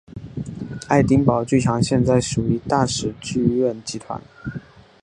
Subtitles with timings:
[0.87, 4.19] 爱丁堡剧场现在属于大使剧院集团。